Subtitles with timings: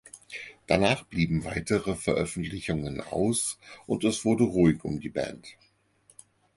[0.65, 5.49] Danach blieben weitere Veröffentlichungen aus und es wurde ruhig um die Band.